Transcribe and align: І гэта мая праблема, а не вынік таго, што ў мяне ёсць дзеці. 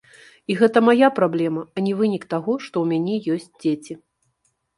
І 0.51 0.53
гэта 0.61 0.81
мая 0.87 1.09
праблема, 1.19 1.61
а 1.75 1.83
не 1.89 1.91
вынік 1.99 2.25
таго, 2.35 2.57
што 2.65 2.75
ў 2.83 2.89
мяне 2.95 3.15
ёсць 3.37 3.47
дзеці. 3.61 3.93